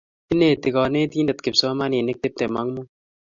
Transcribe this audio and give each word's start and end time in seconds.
Ineti 0.33 0.67
kanetindet 0.75 1.39
kipsomaninik 1.43 2.17
tiptem 2.19 2.53
ak 2.59 2.67
muut. 2.73 2.89